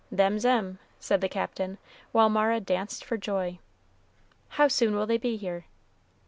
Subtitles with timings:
[0.11, 1.77] "Them's 'em," said the Captain,
[2.11, 3.59] while Mara danced for joy.
[4.57, 5.65] "How soon will they be here?"